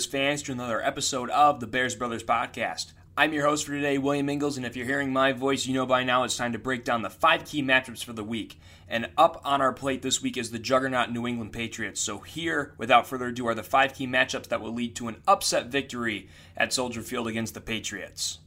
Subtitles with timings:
[0.00, 2.92] Bears fans, to another episode of the Bears Brothers Podcast.
[3.18, 5.84] I'm your host for today, William Ingalls, and if you're hearing my voice, you know
[5.84, 8.58] by now it's time to break down the five key matchups for the week.
[8.88, 12.00] And up on our plate this week is the juggernaut New England Patriots.
[12.00, 15.20] So, here, without further ado, are the five key matchups that will lead to an
[15.28, 18.38] upset victory at Soldier Field against the Patriots.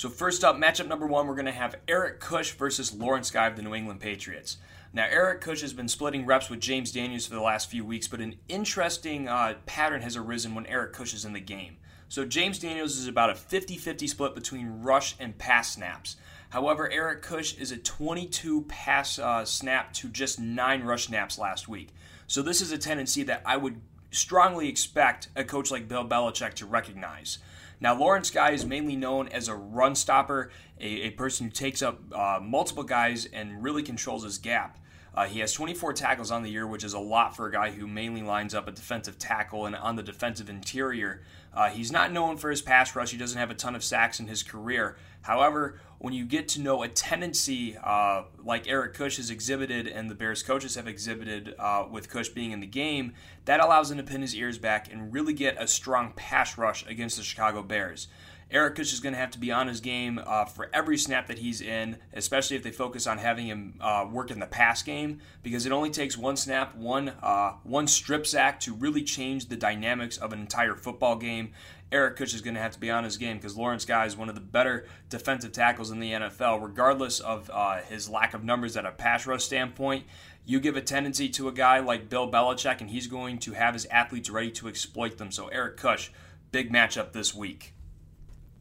[0.00, 3.46] So, first up, matchup number one, we're going to have Eric Kush versus Lawrence Guy
[3.46, 4.56] of the New England Patriots.
[4.94, 8.08] Now, Eric Kush has been splitting reps with James Daniels for the last few weeks,
[8.08, 11.76] but an interesting uh, pattern has arisen when Eric Kush is in the game.
[12.08, 16.16] So, James Daniels is about a 50 50 split between rush and pass snaps.
[16.48, 21.68] However, Eric Kush is a 22 pass uh, snap to just 9 rush snaps last
[21.68, 21.90] week.
[22.26, 23.78] So, this is a tendency that I would
[24.12, 27.36] strongly expect a coach like Bill Belichick to recognize.
[27.80, 31.80] Now, Lawrence Guy is mainly known as a run stopper, a, a person who takes
[31.80, 34.78] up uh, multiple guys and really controls his gap.
[35.14, 37.70] Uh, he has 24 tackles on the year, which is a lot for a guy
[37.70, 41.22] who mainly lines up a defensive tackle and on the defensive interior.
[41.52, 43.10] Uh, he's not known for his pass rush.
[43.10, 44.96] He doesn't have a ton of sacks in his career.
[45.22, 50.08] However, when you get to know a tendency uh, like Eric Kush has exhibited and
[50.08, 53.12] the Bears coaches have exhibited uh, with Kush being in the game,
[53.44, 56.86] that allows him to pin his ears back and really get a strong pass rush
[56.86, 58.08] against the Chicago Bears.
[58.52, 61.28] Eric Kush is going to have to be on his game uh, for every snap
[61.28, 64.82] that he's in, especially if they focus on having him uh, work in the pass
[64.82, 69.46] game, because it only takes one snap, one uh, one strip sack to really change
[69.46, 71.52] the dynamics of an entire football game.
[71.92, 74.16] Eric Kush is going to have to be on his game because Lawrence Guy is
[74.16, 78.42] one of the better defensive tackles in the NFL, regardless of uh, his lack of
[78.42, 80.04] numbers at a pass rush standpoint.
[80.44, 83.74] You give a tendency to a guy like Bill Belichick, and he's going to have
[83.74, 85.30] his athletes ready to exploit them.
[85.30, 86.10] So, Eric Kush,
[86.50, 87.74] big matchup this week.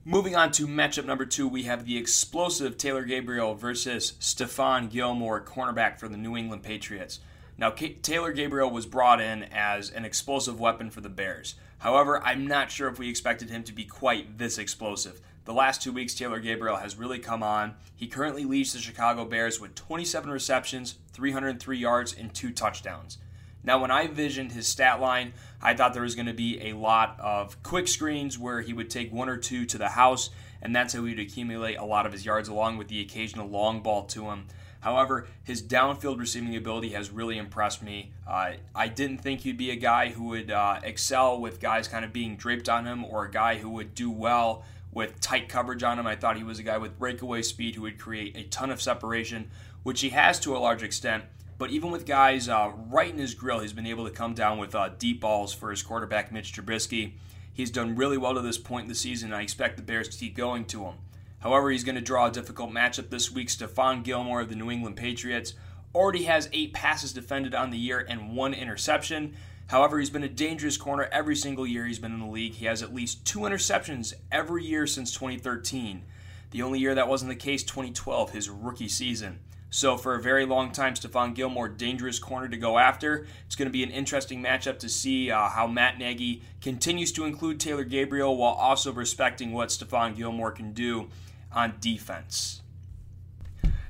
[0.10, 5.40] Moving on to matchup number two, we have the explosive Taylor Gabriel versus Stephon Gilmore,
[5.40, 7.20] cornerback for the New England Patriots.
[7.60, 11.54] Now, Taylor Gabriel was brought in as an explosive weapon for the Bears.
[11.78, 15.22] However, I'm not sure if we expected him to be quite this explosive.
[15.46, 17.76] The last two weeks, Taylor Gabriel has really come on.
[17.96, 23.20] He currently leads the Chicago Bears with 27 receptions, 303 yards, and two touchdowns.
[23.64, 26.74] Now, when I envisioned his stat line, I thought there was going to be a
[26.74, 30.30] lot of quick screens where he would take one or two to the house,
[30.62, 33.48] and that's how he would accumulate a lot of his yards, along with the occasional
[33.48, 34.46] long ball to him.
[34.82, 38.14] However, his downfield receiving ability has really impressed me.
[38.26, 42.06] Uh, I didn't think he'd be a guy who would uh, excel with guys kind
[42.06, 45.84] of being draped on him or a guy who would do well with tight coverage
[45.84, 46.08] on him.
[46.08, 48.82] I thought he was a guy with breakaway speed who would create a ton of
[48.82, 49.52] separation,
[49.84, 51.26] which he has to a large extent.
[51.60, 54.60] But even with guys uh, right in his grill, he's been able to come down
[54.60, 57.12] with uh, deep balls for his quarterback, Mitch Trubisky.
[57.54, 60.08] He's done really well to this point in the season, and I expect the Bears
[60.08, 60.94] to keep going to him.
[61.40, 63.50] However, he's going to draw a difficult matchup this week.
[63.50, 65.54] Stephon Gilmore of the New England Patriots
[65.94, 69.36] already has eight passes defended on the year and one interception.
[69.68, 72.54] However, he's been a dangerous corner every single year he's been in the league.
[72.54, 76.04] He has at least two interceptions every year since 2013.
[76.52, 79.40] The only year that wasn't the case, 2012, his rookie season.
[79.72, 83.28] So for a very long time, Stephon Gilmore, dangerous corner to go after.
[83.46, 87.26] It's going to be an interesting matchup to see uh, how Matt Nagy continues to
[87.26, 91.10] include Taylor Gabriel while also respecting what Stephon Gilmore can do
[91.52, 92.62] on defense.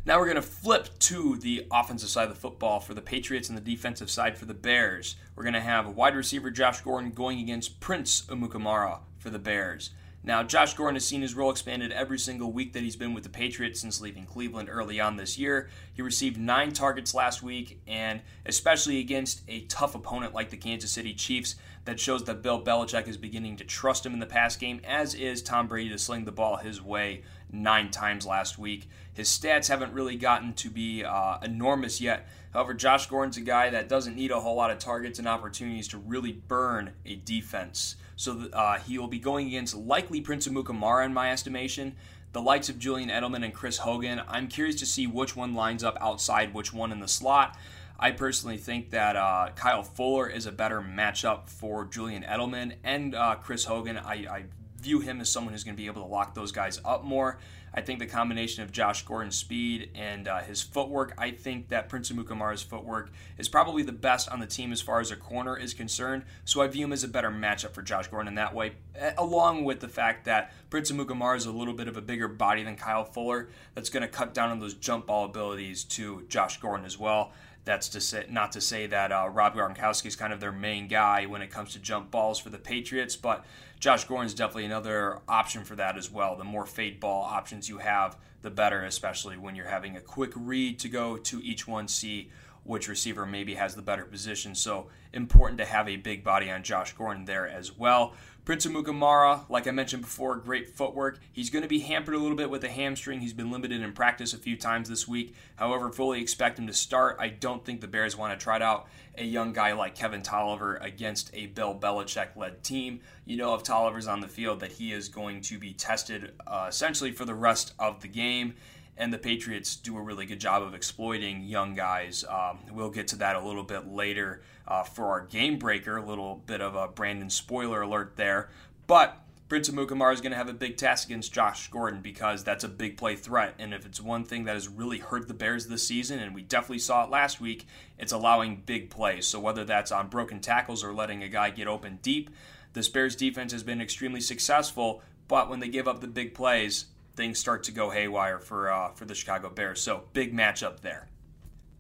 [0.06, 3.48] Now we're going to flip to the offensive side of the football for the Patriots
[3.48, 5.16] and the defensive side for the Bears.
[5.36, 9.92] We're going to have wide receiver Josh Gordon going against Prince Amukamara for the Bears.
[10.22, 13.24] Now, Josh Gordon has seen his role expanded every single week that he's been with
[13.24, 15.70] the Patriots since leaving Cleveland early on this year.
[15.94, 20.92] He received nine targets last week, and especially against a tough opponent like the Kansas
[20.92, 21.56] City Chiefs,
[21.86, 25.16] that shows that Bill Belichick is beginning to trust him in the pass game, as
[25.16, 28.90] is Tom Brady to sling the ball his way nine times last week.
[29.14, 32.28] His stats haven't really gotten to be uh, enormous yet.
[32.54, 35.88] However, Josh Gordon's a guy that doesn't need a whole lot of targets and opportunities
[35.90, 37.96] to really burn a defense.
[38.20, 41.96] So uh, he will be going against likely Prince Amukamara in my estimation.
[42.34, 44.22] The likes of Julian Edelman and Chris Hogan.
[44.28, 47.58] I'm curious to see which one lines up outside which one in the slot.
[47.98, 53.16] I personally think that uh, Kyle Fuller is a better matchup for Julian Edelman and
[53.16, 53.98] uh, Chris Hogan.
[53.98, 54.44] I, I
[54.80, 57.38] view him as someone who's going to be able to lock those guys up more.
[57.74, 61.88] I think the combination of Josh Gordon's speed and uh, his footwork, I think that
[61.88, 65.56] Prince Amukamara's footwork is probably the best on the team as far as a corner
[65.56, 66.24] is concerned.
[66.46, 68.74] So I view him as a better matchup for Josh Gordon in that way,
[69.18, 72.64] along with the fact that Prince Amukamara is a little bit of a bigger body
[72.64, 73.50] than Kyle Fuller.
[73.76, 77.34] That's going to cut down on those jump ball abilities to Josh Gordon as well.
[77.66, 80.88] That's to say, not to say that uh, Rob Gronkowski is kind of their main
[80.88, 83.46] guy when it comes to jump balls for the Patriots, but
[83.80, 86.36] Josh Gordon is definitely another option for that as well.
[86.36, 90.32] The more fade ball options you have, the better, especially when you're having a quick
[90.36, 92.30] read to go to each one, see
[92.64, 94.54] which receiver maybe has the better position.
[94.54, 98.14] So important to have a big body on Josh Gordon there as well.
[98.46, 101.20] Prince Amukamara, like I mentioned before, great footwork.
[101.32, 103.20] He's going to be hampered a little bit with a hamstring.
[103.20, 105.36] He's been limited in practice a few times this week.
[105.56, 107.18] However, fully expect him to start.
[107.20, 108.88] I don't think the Bears want to try out
[109.18, 113.02] a young guy like Kevin Tolliver against a Bill Belichick led team.
[113.26, 116.68] You know, if Tolliver's on the field, that he is going to be tested uh,
[116.70, 118.56] essentially for the rest of the game
[119.00, 122.26] and the Patriots do a really good job of exploiting young guys.
[122.30, 125.98] Um, we'll get to that a little bit later uh, for our game breaker.
[125.98, 128.50] A little bit of a Brandon spoiler alert there,
[128.86, 129.18] but
[129.48, 132.68] Prince Amukamara is going to have a big task against Josh Gordon because that's a
[132.68, 133.56] big play threat.
[133.58, 136.44] And if it's one thing that has really hurt the Bears this season, and we
[136.44, 137.66] definitely saw it last week,
[137.98, 139.26] it's allowing big plays.
[139.26, 142.30] So whether that's on broken tackles or letting a guy get open deep,
[142.74, 145.02] this Bears defense has been extremely successful.
[145.28, 146.86] But when they give up the big plays,
[147.20, 149.82] things start to go haywire for uh, for the Chicago Bears.
[149.82, 151.10] So big matchup there.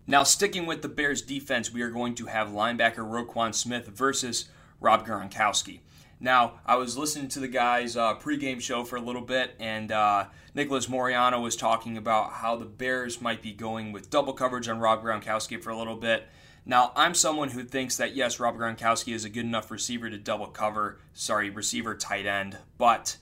[0.05, 4.49] Now sticking with the Bears defense, we are going to have linebacker Roquan Smith versus
[4.81, 5.79] Rob Gronkowski.
[6.19, 9.89] Now, I was listening to the guys' uh, pregame show for a little bit, and
[9.89, 14.67] uh, Nicholas Moriano was talking about how the Bears might be going with double coverage
[14.67, 16.27] on Rob Gronkowski for a little bit.
[16.65, 20.17] Now, I'm someone who thinks that yes, Rob Gronkowski is a good enough receiver to
[20.17, 23.15] double cover, sorry, receiver tight end, but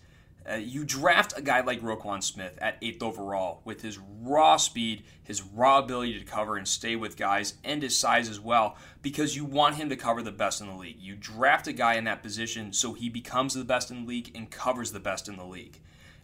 [0.49, 5.03] uh, you draft a guy like Roquan Smith at eighth overall with his raw speed,
[5.23, 9.35] his raw ability to cover and stay with guys, and his size as well, because
[9.35, 10.99] you want him to cover the best in the league.
[10.99, 14.31] You draft a guy in that position so he becomes the best in the league
[14.35, 15.79] and covers the best in the league.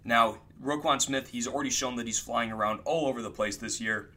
[0.06, 3.82] Now, Roquan Smith, he's already shown that he's flying around all over the place this
[3.82, 4.12] year.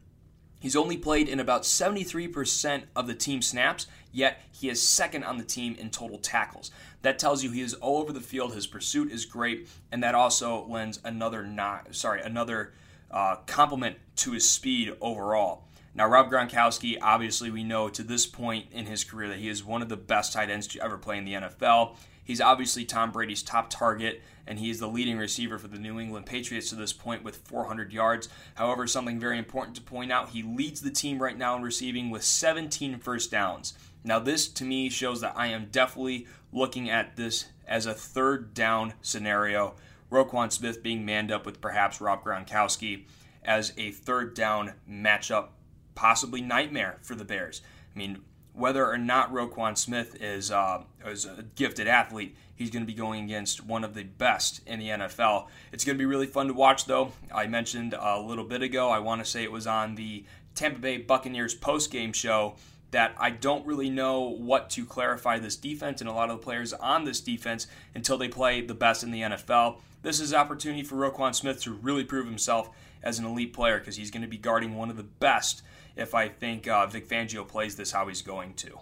[0.61, 3.87] He's only played in about 73% of the team snaps,
[4.17, 6.71] yet he is second on the team in total tackles.
[7.03, 8.55] That tells you he is all over the field.
[8.55, 12.73] His pursuit is great, and that also lends another not sorry another
[13.11, 15.65] uh, compliment to his speed overall.
[15.95, 19.65] Now, Rob Gronkowski, obviously, we know to this point in his career that he is
[19.65, 21.97] one of the best tight ends to ever play in the NFL.
[22.23, 25.99] He's obviously Tom Brady's top target, and he is the leading receiver for the New
[25.99, 28.29] England Patriots to this point with 400 yards.
[28.57, 32.11] However, something very important to point out he leads the team right now in receiving
[32.11, 33.75] with 17 first downs.
[34.07, 38.55] Now, this to me shows that I am definitely looking at this as a third
[38.55, 39.75] down scenario.
[40.13, 43.03] Roquan Smith being manned up with perhaps Rob Gronkowski
[43.45, 45.49] as a third down matchup,
[45.97, 47.63] possibly nightmare for the Bears.
[47.95, 48.19] I mean,
[48.53, 52.95] whether or not Roquan Smith is, uh, is a gifted athlete, he's going to be
[52.95, 55.49] going against one of the best in the NFL.
[55.73, 57.11] It's going to be really fun to watch, though.
[57.35, 60.25] I mentioned a little bit ago, I want to say it was on the
[60.55, 62.55] Tampa Bay Buccaneers post game show
[62.97, 66.43] that I don't really know what to clarify this defense and a lot of the
[66.43, 69.81] players on this defense until they play the best in the NFL.
[70.01, 72.71] This is opportunity for Roquan Smith to really prove himself
[73.03, 75.61] as an elite player because he's going to be guarding one of the best
[75.95, 78.79] if I think uh, Vic Fangio plays this how he's going to.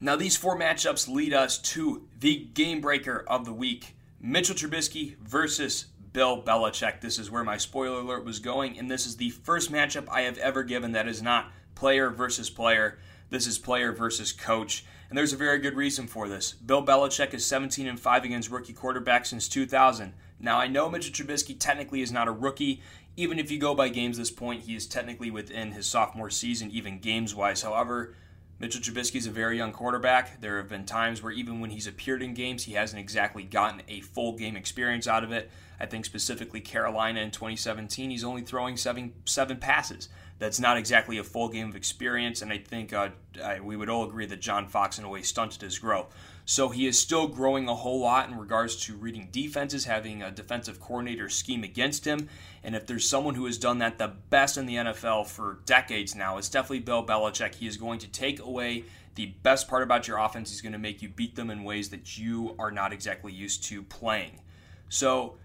[0.00, 5.16] Now, these four matchups lead us to the game breaker of the week Mitchell Trubisky
[5.16, 7.00] versus Bill Belichick.
[7.00, 10.20] This is where my spoiler alert was going, and this is the first matchup I
[10.20, 12.98] have ever given that is not player versus player.
[13.30, 14.84] This is player versus coach.
[15.08, 16.52] And there's a very good reason for this.
[16.52, 20.12] Bill Belichick is 17 and 5 against rookie quarterbacks since 2000.
[20.40, 22.82] Now, I know Mitchell Trubisky technically is not a rookie.
[23.16, 26.70] Even if you go by games this point, he is technically within his sophomore season,
[26.72, 27.62] even games wise.
[27.62, 28.14] However,
[28.60, 30.40] Mitchell Trubisky is a very young quarterback.
[30.40, 33.82] There have been times where even when he's appeared in games, he hasn't exactly gotten
[33.86, 35.48] a full game experience out of it.
[35.78, 40.08] I think specifically Carolina in 2017, he's only throwing seven seven passes.
[40.40, 43.10] That's not exactly a full game of experience, and I think uh,
[43.42, 46.12] I, we would all agree that John Fox in a way stunted his growth.
[46.50, 50.30] So he is still growing a whole lot in regards to reading defenses, having a
[50.30, 52.30] defensive coordinator scheme against him.
[52.64, 56.14] And if there's someone who has done that the best in the NFL for decades
[56.14, 57.56] now, it's definitely Bill Belichick.
[57.56, 60.48] He is going to take away the best part about your offense.
[60.48, 63.64] He's going to make you beat them in ways that you are not exactly used
[63.64, 64.40] to playing.
[64.88, 65.36] So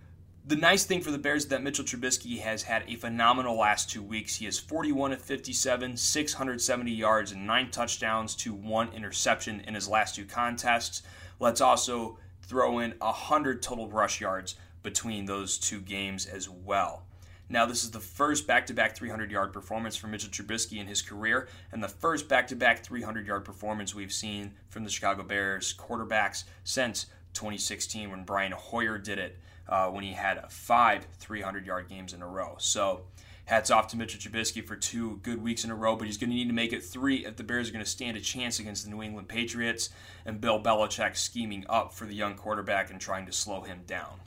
[0.46, 3.90] The nice thing for the Bears is that Mitchell Trubisky has had a phenomenal last
[3.90, 4.36] two weeks.
[4.36, 9.88] He has 41 of 57, 670 yards, and nine touchdowns to one interception in his
[9.88, 11.02] last two contests.
[11.40, 17.06] Let's also throw in 100 total rush yards between those two games as well.
[17.48, 20.88] Now, this is the first back to back 300 yard performance for Mitchell Trubisky in
[20.88, 24.90] his career, and the first back to back 300 yard performance we've seen from the
[24.90, 31.08] Chicago Bears quarterbacks since 2016 when Brian Hoyer did it uh, when he had five
[31.20, 32.56] 300 yard games in a row.
[32.60, 33.04] So,
[33.46, 36.30] hats off to Mitchell Trubisky for two good weeks in a row, but he's going
[36.30, 38.60] to need to make it three if the Bears are going to stand a chance
[38.60, 39.90] against the New England Patriots
[40.26, 44.20] and Bill Belichick scheming up for the young quarterback and trying to slow him down.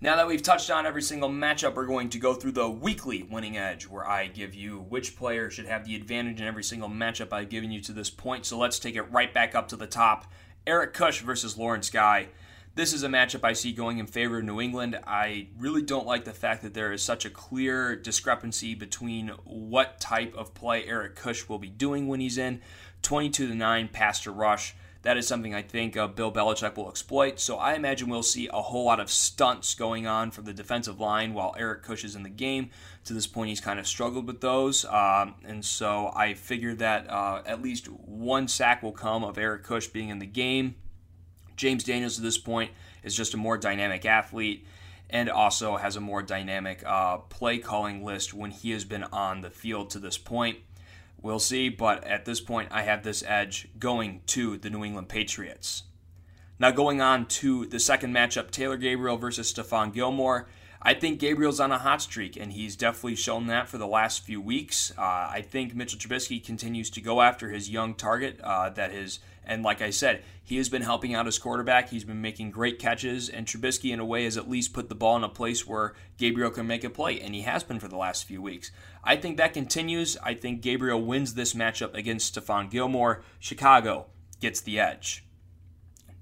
[0.00, 3.24] Now that we've touched on every single matchup, we're going to go through the weekly
[3.24, 6.88] winning edge, where I give you which player should have the advantage in every single
[6.88, 8.46] matchup I've given you to this point.
[8.46, 10.30] So let's take it right back up to the top.
[10.68, 12.28] Eric Kush versus Lawrence Guy.
[12.78, 15.00] This is a matchup I see going in favor of New England.
[15.04, 19.98] I really don't like the fact that there is such a clear discrepancy between what
[19.98, 22.60] type of play Eric Kush will be doing when he's in
[23.02, 24.76] 22 to 9 pass to rush.
[25.02, 27.40] That is something I think uh, Bill Belichick will exploit.
[27.40, 31.00] So I imagine we'll see a whole lot of stunts going on from the defensive
[31.00, 32.70] line while Eric Kush is in the game.
[33.06, 34.84] To this point, he's kind of struggled with those.
[34.84, 39.64] Um, and so I figure that uh, at least one sack will come of Eric
[39.64, 40.76] Kush being in the game.
[41.58, 42.70] James Daniels at this point
[43.02, 44.66] is just a more dynamic athlete
[45.10, 49.42] and also has a more dynamic uh, play calling list when he has been on
[49.42, 50.58] the field to this point.
[51.20, 55.08] We'll see, but at this point, I have this edge going to the New England
[55.08, 55.82] Patriots.
[56.60, 60.48] Now, going on to the second matchup Taylor Gabriel versus Stephon Gilmore.
[60.80, 64.24] I think Gabriel's on a hot streak, and he's definitely shown that for the last
[64.24, 64.92] few weeks.
[64.96, 69.18] Uh, I think Mitchell Trubisky continues to go after his young target uh, that is,
[69.48, 71.88] and like I said, he has been helping out his quarterback.
[71.88, 74.94] He's been making great catches, and Trubisky, in a way, has at least put the
[74.94, 77.88] ball in a place where Gabriel can make a play, and he has been for
[77.88, 78.70] the last few weeks.
[79.02, 80.18] I think that continues.
[80.22, 83.22] I think Gabriel wins this matchup against Stephon Gilmore.
[83.40, 84.06] Chicago
[84.38, 85.24] gets the edge.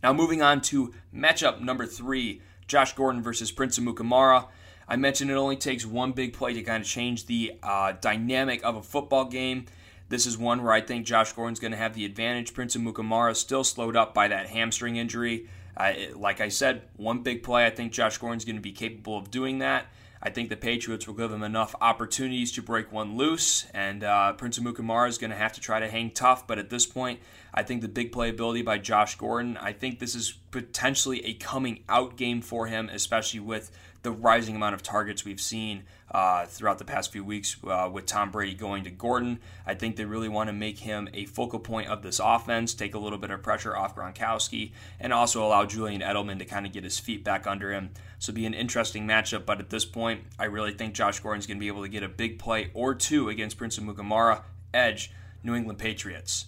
[0.02, 4.46] Now, moving on to matchup number three Josh Gordon versus Prince Amukamara.
[4.88, 8.64] I mentioned it only takes one big play to kind of change the uh, dynamic
[8.64, 9.66] of a football game.
[10.08, 12.54] This is one where I think Josh Gordon's going to have the advantage.
[12.54, 15.48] Prince Amukamara is still slowed up by that hamstring injury.
[15.76, 18.72] Uh, it, like I said, one big play, I think Josh Gordon's going to be
[18.72, 19.86] capable of doing that.
[20.22, 24.32] I think the Patriots will give him enough opportunities to break one loose, and uh,
[24.32, 26.46] Prince Amukamara is going to have to try to hang tough.
[26.46, 27.20] But at this point,
[27.52, 31.84] I think the big playability by Josh Gordon, I think this is potentially a coming
[31.88, 33.70] out game for him, especially with
[34.06, 35.82] the rising amount of targets we've seen
[36.12, 39.40] uh, throughout the past few weeks uh, with Tom Brady going to Gordon.
[39.66, 42.94] I think they really want to make him a focal point of this offense, take
[42.94, 44.70] a little bit of pressure off Gronkowski,
[45.00, 47.90] and also allow Julian Edelman to kind of get his feet back under him.
[48.20, 49.44] So be an interesting matchup.
[49.44, 52.04] But at this point, I really think Josh Gordon's going to be able to get
[52.04, 55.10] a big play or two against Prince Amukamara, edge,
[55.42, 56.46] New England Patriots.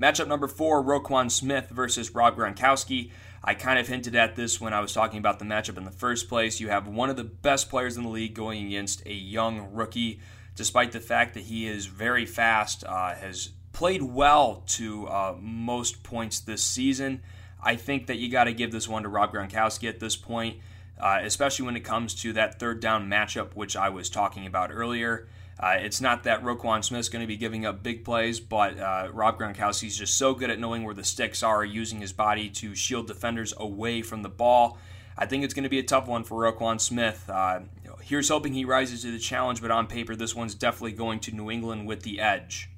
[0.00, 3.10] Matchup number four, Roquan Smith versus Rob Gronkowski.
[3.46, 5.90] I kind of hinted at this when I was talking about the matchup in the
[5.90, 6.60] first place.
[6.60, 10.20] You have one of the best players in the league going against a young rookie,
[10.56, 16.02] despite the fact that he is very fast, uh, has played well to uh, most
[16.02, 17.20] points this season.
[17.62, 20.58] I think that you got to give this one to Rob Gronkowski at this point,
[20.98, 24.70] uh, especially when it comes to that third down matchup, which I was talking about
[24.72, 25.28] earlier.
[25.58, 29.08] Uh, it's not that Roquan Smith's going to be giving up big plays, but uh,
[29.12, 32.74] Rob Gronkowski's just so good at knowing where the sticks are, using his body to
[32.74, 34.78] shield defenders away from the ball.
[35.16, 37.30] I think it's going to be a tough one for Roquan Smith.
[37.30, 37.60] Uh,
[38.02, 41.32] here's hoping he rises to the challenge, but on paper, this one's definitely going to
[41.32, 42.68] New England with the edge.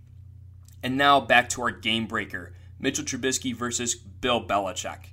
[0.82, 5.12] And now back to our game breaker Mitchell Trubisky versus Bill Belichick.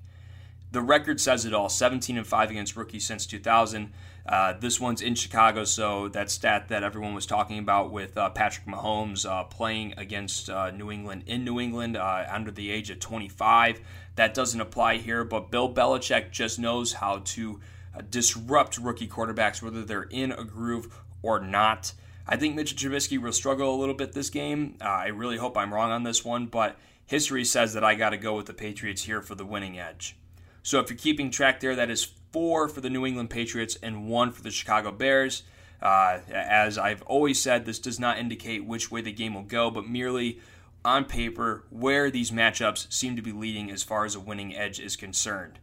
[0.71, 3.93] The record says it all 17 and 5 against rookies since 2000.
[4.25, 8.29] Uh, this one's in Chicago, so that stat that everyone was talking about with uh,
[8.29, 12.89] Patrick Mahomes uh, playing against uh, New England in New England uh, under the age
[12.89, 13.81] of 25,
[14.15, 15.25] that doesn't apply here.
[15.25, 17.59] But Bill Belichick just knows how to
[17.95, 21.91] uh, disrupt rookie quarterbacks, whether they're in a groove or not.
[22.25, 24.77] I think Mitchell Trubisky will struggle a little bit this game.
[24.79, 28.17] I really hope I'm wrong on this one, but history says that I got to
[28.17, 30.15] go with the Patriots here for the winning edge.
[30.61, 34.09] So if you're keeping track there, that is four for the New England Patriots and
[34.09, 35.43] one for the Chicago Bears.
[35.81, 39.69] Uh, as I've always said, this does not indicate which way the game will go,
[39.69, 40.39] but merely
[40.83, 44.79] on paper where these matchups seem to be leading as far as a winning edge
[44.79, 45.59] is concerned.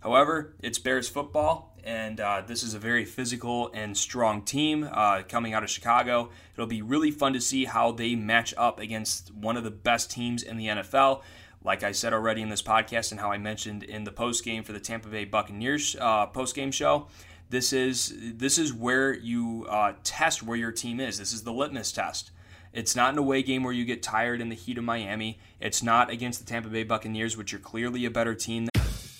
[0.00, 5.22] However, it's Bears football, and uh, this is a very physical and strong team uh,
[5.28, 6.30] coming out of Chicago.
[6.54, 10.10] It'll be really fun to see how they match up against one of the best
[10.10, 11.22] teams in the NFL.
[11.64, 14.62] Like I said already in this podcast, and how I mentioned in the post game
[14.62, 17.08] for the Tampa Bay Buccaneers uh, post game show,
[17.50, 21.18] This is this is where you uh, test where your team is.
[21.18, 22.30] This is the litmus test.
[22.74, 25.38] It's not an away game where you get tired in the heat of Miami.
[25.58, 28.68] It's not against the Tampa Bay Buccaneers, which are clearly a better team.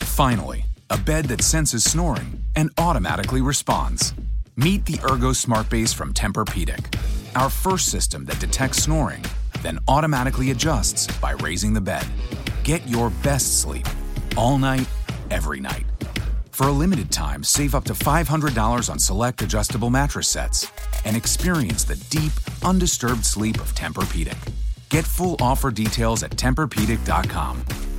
[0.00, 4.12] Finally, a bed that senses snoring and automatically responds.
[4.56, 6.94] Meet the Ergo Smart Base from Tempur-Pedic,
[7.34, 9.24] our first system that detects snoring,
[9.62, 12.06] then automatically adjusts by raising the bed.
[12.64, 13.86] Get your best sleep
[14.36, 14.88] all night,
[15.30, 15.84] every night.
[16.50, 20.70] For a limited time, save up to $500 on select adjustable mattress sets
[21.04, 22.32] and experience the deep,
[22.64, 24.36] undisturbed sleep of Tempur-Pedic.
[24.88, 27.97] Get full offer details at TempurPedic.com.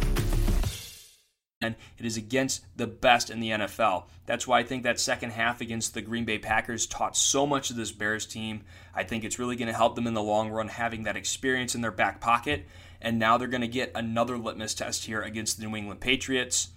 [1.62, 4.06] And it is against the best in the NFL.
[4.26, 7.70] That's why I think that second half against the Green Bay Packers taught so much
[7.70, 8.62] of this Bears team.
[8.96, 11.76] I think it's really going to help them in the long run having that experience
[11.76, 12.66] in their back pocket.
[13.02, 16.70] And now they're going to get another litmus test here against the New England Patriots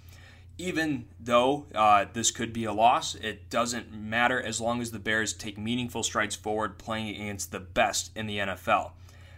[0.59, 4.99] even though uh, this could be a loss, it doesn't matter as long as the
[4.99, 8.93] Bears take meaningful strides forward playing against the best in the NFL.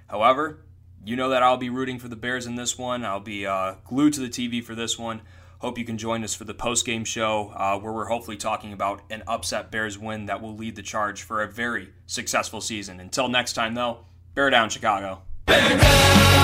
[0.08, 0.58] However,
[1.04, 3.04] you know that I'll be rooting for the Bears in this one.
[3.04, 5.20] I'll be uh, glued to the TV for this one.
[5.58, 8.72] Hope you can join us for the post game show uh, where we're hopefully talking
[8.72, 13.00] about an upset Bears win that will lead the charge for a very successful season.
[13.00, 14.00] Until next time, though,
[14.34, 15.22] bear down, Chicago.
[15.46, 16.43] Bear down,